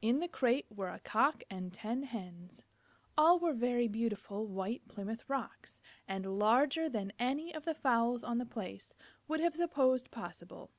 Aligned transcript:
In 0.00 0.20
the 0.20 0.26
crate 0.28 0.64
were 0.70 0.88
a 0.88 1.00
Cock 1.00 1.44
and 1.50 1.70
ten 1.70 2.04
Hens. 2.04 2.64
All 3.18 3.38
were 3.38 3.52
very 3.52 3.88
beautiful 3.88 4.46
White 4.46 4.80
Plymouth 4.88 5.28
Rocks, 5.28 5.82
and 6.08 6.38
larger 6.38 6.88
than 6.88 7.12
any 7.18 7.54
of 7.54 7.66
the 7.66 7.74
fowls 7.74 8.24
on 8.24 8.38
the 8.38 8.46
place 8.46 8.94
would 9.28 9.40
have 9.40 9.54
supposed 9.54 10.10
possible. 10.10 10.70